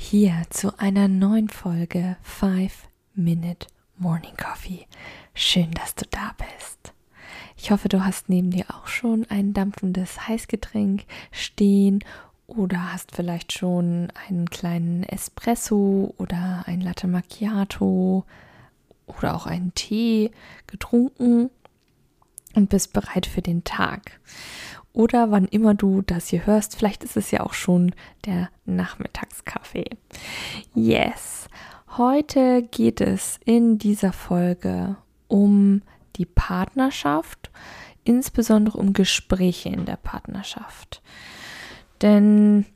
[0.00, 3.66] hier zu einer neuen Folge 5 Minute
[3.98, 4.86] Morning Coffee.
[5.34, 6.94] Schön, dass du da bist.
[7.56, 11.98] Ich hoffe, du hast neben dir auch schon ein dampfendes Heißgetränk stehen
[12.46, 18.24] oder hast vielleicht schon einen kleinen Espresso oder ein Latte Macchiato
[19.06, 20.30] oder auch einen Tee
[20.68, 21.50] getrunken
[22.54, 24.20] und bist bereit für den Tag.
[24.98, 27.94] Oder wann immer du das hier hörst, vielleicht ist es ja auch schon
[28.26, 29.90] der Nachmittagskaffee.
[30.74, 31.48] Yes,
[31.96, 34.96] heute geht es in dieser Folge
[35.28, 35.82] um
[36.16, 37.52] die Partnerschaft,
[38.02, 41.00] insbesondere um Gespräche in der Partnerschaft.
[42.02, 42.66] Denn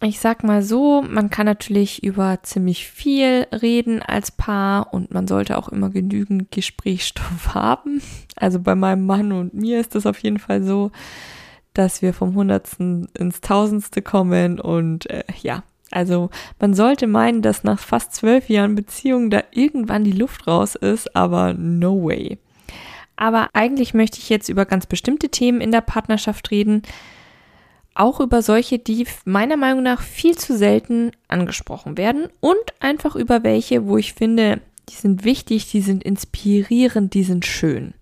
[0.00, 5.26] ich sag mal so, man kann natürlich über ziemlich viel reden als Paar und man
[5.26, 8.00] sollte auch immer genügend Gesprächsstoff haben.
[8.36, 10.92] Also bei meinem Mann und mir ist das auf jeden Fall so,
[11.74, 17.62] dass wir vom Hundertsten ins Tausendste kommen und äh, ja, also man sollte meinen, dass
[17.62, 22.38] nach fast zwölf Jahren Beziehung da irgendwann die Luft raus ist, aber no way.
[23.16, 26.82] Aber eigentlich möchte ich jetzt über ganz bestimmte Themen in der Partnerschaft reden.
[27.94, 33.44] Auch über solche, die meiner Meinung nach viel zu selten angesprochen werden und einfach über
[33.44, 37.94] welche, wo ich finde, die sind wichtig, die sind inspirierend, die sind schön,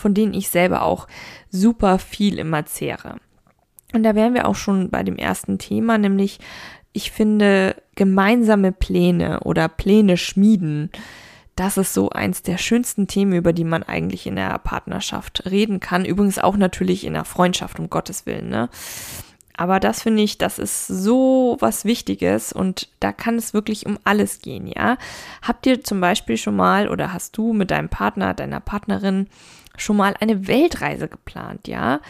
[0.00, 1.06] von denen ich selber auch
[1.50, 3.16] super viel immer zehre.
[3.92, 6.38] Und da wären wir auch schon bei dem ersten Thema, nämlich
[6.92, 10.90] ich finde gemeinsame Pläne oder Pläne schmieden
[11.60, 15.78] das ist so eins der schönsten Themen, über die man eigentlich in der Partnerschaft reden
[15.78, 16.06] kann.
[16.06, 18.70] Übrigens auch natürlich in der Freundschaft, um Gottes Willen, ne?
[19.58, 23.98] Aber das finde ich, das ist so was Wichtiges und da kann es wirklich um
[24.04, 24.96] alles gehen, ja.
[25.42, 29.26] Habt ihr zum Beispiel schon mal oder hast du mit deinem Partner, deiner Partnerin
[29.80, 32.00] schon mal eine Weltreise geplant, ja?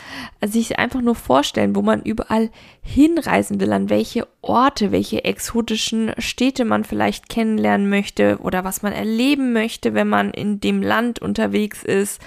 [0.40, 2.50] Also sich einfach nur vorstellen, wo man überall
[2.82, 8.92] hinreisen will, an welche Orte, welche exotischen Städte man vielleicht kennenlernen möchte oder was man
[8.92, 12.20] erleben möchte, wenn man in dem Land unterwegs ist,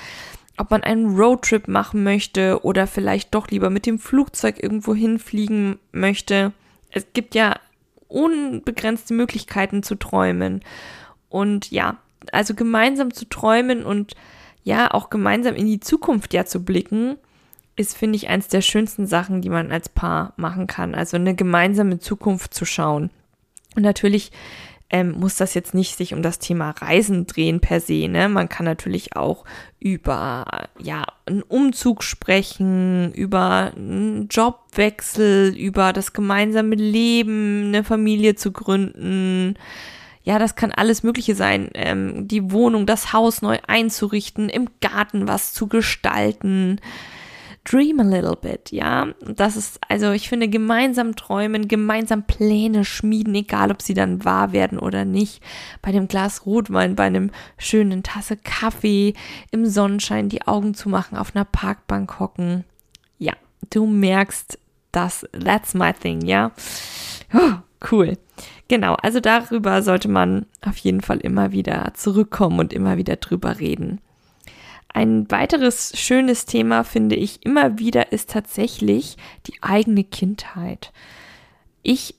[0.57, 5.79] ob man einen Roadtrip machen möchte oder vielleicht doch lieber mit dem Flugzeug irgendwo hinfliegen
[5.91, 6.53] möchte.
[6.91, 7.55] Es gibt ja
[8.07, 10.61] unbegrenzte Möglichkeiten zu träumen.
[11.29, 11.97] Und ja,
[12.31, 14.15] also gemeinsam zu träumen und
[14.63, 17.17] ja, auch gemeinsam in die Zukunft ja zu blicken,
[17.75, 20.95] ist, finde ich, eins der schönsten Sachen, die man als Paar machen kann.
[20.95, 23.09] Also eine gemeinsame Zukunft zu schauen.
[23.75, 24.31] Und natürlich
[24.93, 28.07] ähm, muss das jetzt nicht sich um das Thema Reisen drehen per se.
[28.07, 28.29] Ne?
[28.29, 29.43] Man kann natürlich auch
[29.79, 30.45] über
[30.79, 39.55] ja einen Umzug sprechen, über einen Jobwechsel, über das gemeinsame Leben, eine Familie zu gründen,
[40.23, 41.69] ja, das kann alles Mögliche sein.
[41.73, 46.79] Ähm, die Wohnung, das Haus neu einzurichten, im Garten was zu gestalten.
[47.65, 49.07] Dream a little bit, ja.
[49.21, 54.51] Das ist, also ich finde, gemeinsam träumen, gemeinsam Pläne schmieden, egal ob sie dann wahr
[54.51, 55.41] werden oder nicht.
[55.81, 59.13] Bei dem Glas Rotwein, bei einem schönen Tasse Kaffee,
[59.51, 62.65] im Sonnenschein die Augen zu machen, auf einer Parkbank hocken.
[63.17, 63.33] Ja,
[63.69, 64.59] du merkst,
[64.91, 66.51] das, that's my thing, ja.
[67.33, 67.53] Oh,
[67.91, 68.17] cool.
[68.67, 73.59] Genau, also darüber sollte man auf jeden Fall immer wieder zurückkommen und immer wieder drüber
[73.59, 73.99] reden.
[74.89, 79.17] Ein weiteres schönes Thema finde ich immer wieder ist tatsächlich
[79.47, 80.91] die eigene Kindheit.
[81.81, 82.15] Ich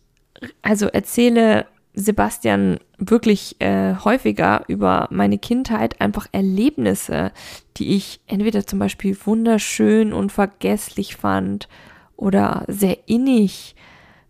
[0.62, 7.30] also erzähle Sebastian wirklich äh, häufiger über meine Kindheit, einfach Erlebnisse,
[7.76, 11.68] die ich entweder zum Beispiel wunderschön und vergesslich fand
[12.16, 13.76] oder sehr innig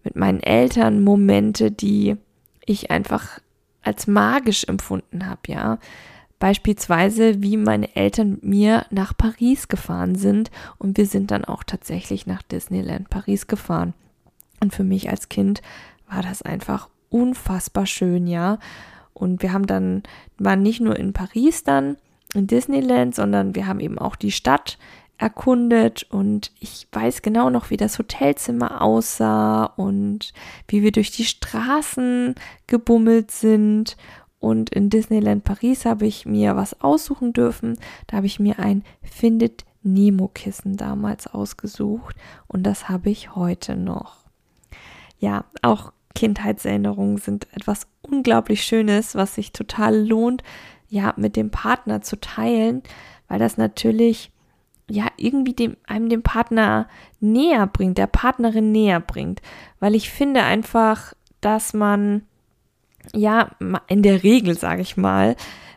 [0.05, 2.17] mit meinen Eltern Momente, die
[2.65, 3.41] ich einfach
[3.83, 5.79] als magisch empfunden habe, ja.
[6.39, 11.65] Beispielsweise, wie meine Eltern mit mir nach Paris gefahren sind und wir sind dann auch
[11.65, 13.95] tatsächlich nach Disneyland Paris gefahren.
[14.61, 15.63] Und für mich als Kind
[16.09, 18.59] war das einfach unfassbar schön, ja.
[19.15, 20.03] Und wir haben dann,
[20.39, 21.97] waren nicht nur in Paris dann,
[22.35, 24.77] in Disneyland, sondern wir haben eben auch die Stadt
[25.19, 30.33] erkundet und ich weiß genau noch, wie das Hotelzimmer aussah und
[30.69, 32.35] wie wir durch die Straßen
[32.67, 33.97] gebummelt sind.
[34.41, 37.79] Und in Disneyland Paris habe ich mir was aussuchen dürfen.
[38.07, 42.17] Da habe ich mir ein Findet Nemo Kissen damals ausgesucht
[42.47, 44.17] und das habe ich heute noch.
[45.19, 50.43] Ja, auch Kindheitserinnerungen sind etwas unglaublich Schönes, was sich total lohnt,
[50.89, 52.83] ja, mit dem Partner zu teilen,
[53.29, 54.31] weil das natürlich
[54.89, 56.89] ja irgendwie dem, einem dem Partner
[57.21, 59.41] näher bringt, der Partnerin näher bringt.
[59.81, 62.23] Weil ich finde einfach, dass man
[63.13, 63.51] ja
[63.87, 65.37] in der Regel, sage ich mal,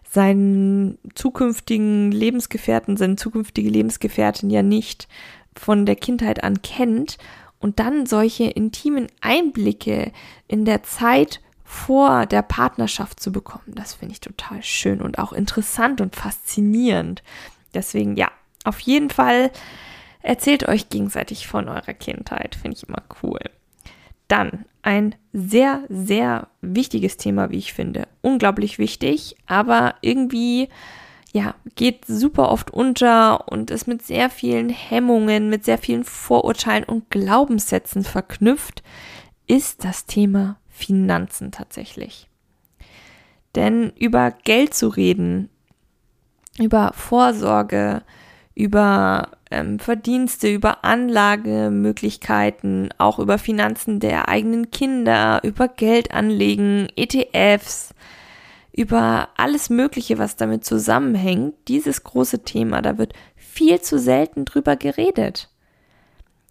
[0.09, 5.07] seinen zukünftigen Lebensgefährten, seine zukünftige Lebensgefährtin ja nicht
[5.55, 7.17] von der Kindheit an kennt
[7.59, 10.11] und dann solche intimen Einblicke
[10.47, 15.33] in der Zeit vor der Partnerschaft zu bekommen, das finde ich total schön und auch
[15.33, 17.23] interessant und faszinierend.
[17.73, 18.31] Deswegen ja,
[18.67, 19.51] auf jeden Fall
[20.21, 23.39] erzählt euch gegenseitig von eurer Kindheit, finde ich immer cool.
[24.27, 28.07] Dann ein sehr, sehr wichtiges Thema, wie ich finde.
[28.21, 30.69] Unglaublich wichtig, aber irgendwie,
[31.31, 36.83] ja, geht super oft unter und ist mit sehr vielen Hemmungen, mit sehr vielen Vorurteilen
[36.83, 38.83] und Glaubenssätzen verknüpft,
[39.47, 42.27] ist das Thema Finanzen tatsächlich.
[43.55, 45.49] Denn über Geld zu reden,
[46.59, 48.03] über Vorsorge,
[48.57, 57.93] über ähm, Verdienste, über Anlagemöglichkeiten, auch über Finanzen der eigenen Kinder, über Geld anlegen, ETFs,
[58.71, 64.75] über alles Mögliche, was damit zusammenhängt, dieses große Thema, da wird viel zu selten drüber
[64.75, 65.51] geredet.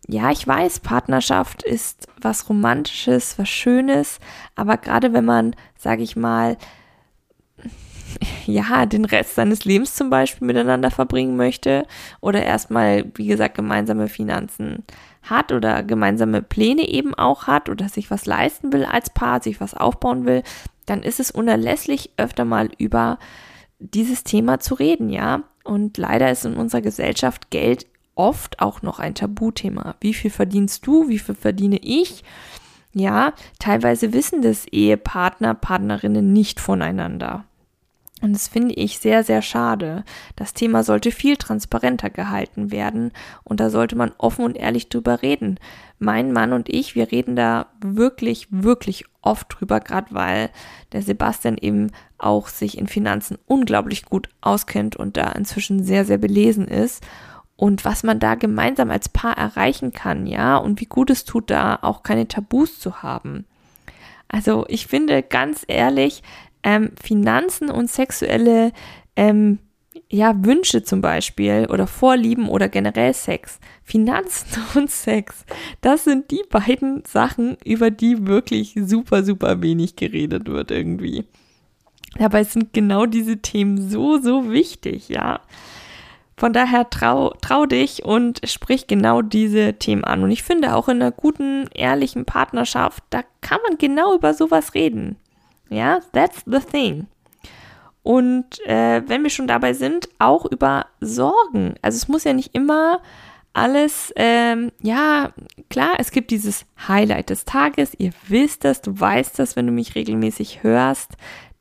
[0.06, 4.20] Ja, ich weiß, Partnerschaft ist was Romantisches, was Schönes,
[4.54, 6.56] aber gerade wenn man, sage ich mal,
[8.46, 11.86] ja, den Rest seines Lebens zum Beispiel miteinander verbringen möchte
[12.20, 14.84] oder erstmal, wie gesagt, gemeinsame Finanzen
[15.22, 19.60] hat oder gemeinsame Pläne eben auch hat oder sich was leisten will als Paar, sich
[19.60, 20.42] was aufbauen will,
[20.86, 23.18] dann ist es unerlässlich, öfter mal über
[23.78, 25.42] dieses Thema zu reden, ja.
[25.64, 29.96] Und leider ist in unserer Gesellschaft Geld oft auch noch ein Tabuthema.
[30.00, 31.08] Wie viel verdienst du?
[31.08, 32.24] Wie viel verdiene ich?
[32.94, 37.44] Ja, teilweise wissen das Ehepartner, Partnerinnen nicht voneinander.
[38.22, 40.02] Und das finde ich sehr, sehr schade.
[40.36, 43.12] Das Thema sollte viel transparenter gehalten werden
[43.44, 45.60] und da sollte man offen und ehrlich drüber reden.
[45.98, 50.50] Mein Mann und ich, wir reden da wirklich, wirklich oft drüber, gerade weil
[50.92, 56.18] der Sebastian eben auch sich in Finanzen unglaublich gut auskennt und da inzwischen sehr, sehr
[56.18, 57.04] belesen ist.
[57.56, 61.50] Und was man da gemeinsam als Paar erreichen kann, ja, und wie gut es tut,
[61.50, 63.44] da auch keine Tabus zu haben.
[64.28, 66.22] Also ich finde ganz ehrlich,
[66.66, 68.72] ähm, Finanzen und sexuelle
[69.14, 69.60] ähm,
[70.08, 73.60] ja, Wünsche zum Beispiel oder Vorlieben oder generell Sex.
[73.84, 75.46] Finanzen und Sex,
[75.80, 81.24] das sind die beiden Sachen, über die wirklich super, super wenig geredet wird irgendwie.
[82.18, 85.40] Dabei sind genau diese Themen so, so wichtig, ja.
[86.36, 90.22] Von daher trau, trau dich und sprich genau diese Themen an.
[90.22, 94.74] Und ich finde auch in einer guten, ehrlichen Partnerschaft, da kann man genau über sowas
[94.74, 95.16] reden.
[95.68, 97.06] Ja, that's the thing.
[98.02, 101.74] Und äh, wenn wir schon dabei sind, auch über Sorgen.
[101.82, 103.00] Also es muss ja nicht immer
[103.52, 105.32] alles, ähm, ja,
[105.70, 107.94] klar, es gibt dieses Highlight des Tages.
[107.96, 111.12] Ihr wisst das, du weißt das, wenn du mich regelmäßig hörst,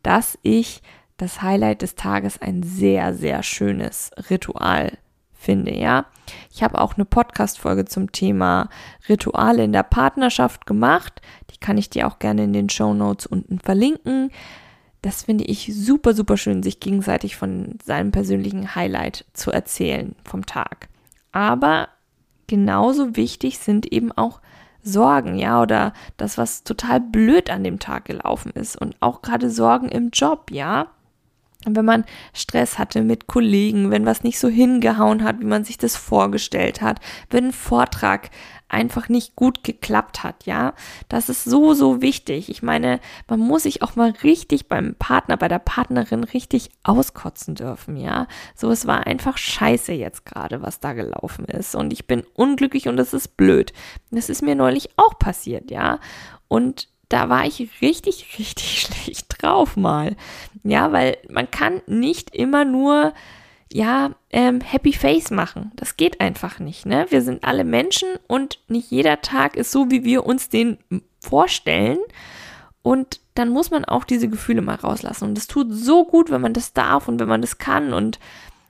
[0.04, 0.82] dass ich
[1.18, 4.98] das Highlight des Tages ein sehr, sehr schönes Ritual
[5.32, 6.06] finde, ja.
[6.52, 8.70] Ich habe auch eine Podcast-Folge zum Thema
[9.08, 11.22] Rituale in der Partnerschaft gemacht.
[11.66, 14.30] Kann ich dir auch gerne in den Show Notes unten verlinken.
[15.02, 20.46] Das finde ich super, super schön, sich gegenseitig von seinem persönlichen Highlight zu erzählen vom
[20.46, 20.90] Tag.
[21.32, 21.90] Aber
[22.46, 24.42] genauso wichtig sind eben auch
[24.84, 29.50] Sorgen, ja, oder das, was total blöd an dem Tag gelaufen ist und auch gerade
[29.50, 30.92] Sorgen im Job, ja
[31.68, 35.78] wenn man Stress hatte mit Kollegen, wenn was nicht so hingehauen hat, wie man sich
[35.78, 38.30] das vorgestellt hat, wenn ein Vortrag
[38.68, 40.74] einfach nicht gut geklappt hat, ja.
[41.08, 42.50] Das ist so, so wichtig.
[42.50, 47.56] Ich meine, man muss sich auch mal richtig beim Partner, bei der Partnerin richtig auskotzen
[47.56, 48.28] dürfen, ja.
[48.56, 51.76] So, es war einfach scheiße jetzt gerade, was da gelaufen ist.
[51.76, 53.72] Und ich bin unglücklich und es ist blöd.
[54.12, 56.00] Das ist mir neulich auch passiert, ja.
[56.48, 60.16] Und da war ich richtig, richtig schlecht drauf mal.
[60.64, 63.14] Ja, weil man kann nicht immer nur
[63.72, 65.72] ja, ähm, Happy Face machen.
[65.76, 66.86] Das geht einfach nicht.
[66.86, 67.08] Ne?
[67.10, 70.78] Wir sind alle Menschen und nicht jeder Tag ist so, wie wir uns den
[71.20, 71.98] vorstellen.
[72.82, 75.28] Und dann muss man auch diese Gefühle mal rauslassen.
[75.28, 77.94] Und es tut so gut, wenn man das darf und wenn man das kann.
[77.94, 78.20] Und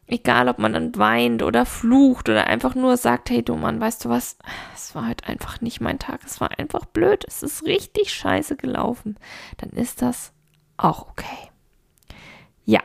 [0.07, 4.05] Egal, ob man dann weint oder flucht oder einfach nur sagt, hey du Mann, weißt
[4.05, 4.37] du was,
[4.75, 8.55] es war halt einfach nicht mein Tag, es war einfach blöd, es ist richtig scheiße
[8.55, 9.17] gelaufen,
[9.57, 10.31] dann ist das
[10.77, 11.49] auch okay.
[12.65, 12.81] Ja,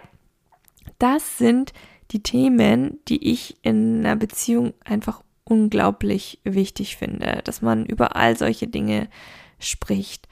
[0.99, 1.75] das sind
[2.11, 8.37] die Themen, die ich in einer Beziehung einfach unglaublich wichtig finde, dass man über all
[8.37, 9.09] solche Dinge
[9.59, 10.27] spricht,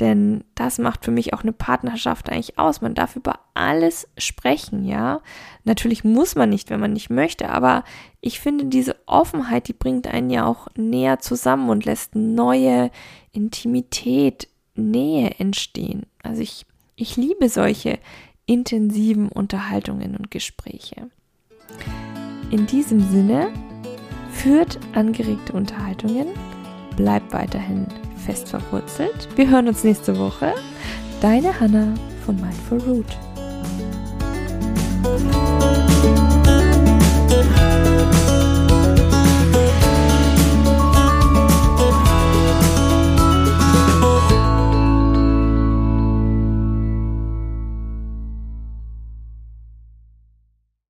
[0.00, 2.80] Denn das macht für mich auch eine Partnerschaft eigentlich aus.
[2.80, 5.20] Man darf über alles sprechen, ja.
[5.64, 7.84] Natürlich muss man nicht, wenn man nicht möchte, aber
[8.20, 12.90] ich finde, diese Offenheit, die bringt einen ja auch näher zusammen und lässt neue
[13.32, 16.06] Intimität, Nähe entstehen.
[16.22, 16.64] Also ich,
[16.96, 17.98] ich liebe solche
[18.46, 21.10] intensiven Unterhaltungen und Gespräche.
[22.50, 23.52] In diesem Sinne,
[24.30, 26.28] führt angeregte Unterhaltungen,
[26.96, 27.86] bleibt weiterhin
[28.24, 29.28] fest verwurzelt.
[29.36, 30.52] Wir hören uns nächste Woche.
[31.20, 33.06] Deine Hanna von Mindful Root.